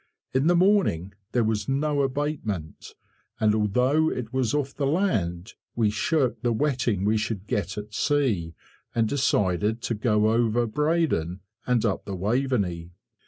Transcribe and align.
In 0.33 0.47
the 0.47 0.55
morning 0.55 1.13
there 1.31 1.43
was 1.43 1.69
no 1.69 2.01
abatement, 2.01 2.95
and 3.39 3.53
although 3.53 4.09
it 4.09 4.33
was 4.33 4.51
off 4.51 4.73
the 4.73 4.87
land, 4.87 5.53
we 5.75 5.91
shirked 5.91 6.41
the 6.41 6.51
wetting 6.51 7.05
we 7.05 7.17
should 7.17 7.45
get 7.45 7.77
at 7.77 7.93
sea, 7.93 8.55
and 8.95 9.07
decided 9.07 9.79
to 9.83 9.93
go 9.93 10.31
over 10.31 10.65
Breydon, 10.65 11.41
and 11.67 11.85
up 11.85 12.05
the 12.05 12.15
Waveney. 12.15 12.93